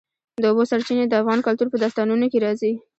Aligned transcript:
د 0.41 0.43
اوبو 0.49 0.63
سرچینې 0.71 1.05
د 1.07 1.13
افغان 1.21 1.39
کلتور 1.47 1.67
په 1.71 1.77
داستانونو 1.83 2.25
کې 2.31 2.37
راځي. 2.45 2.73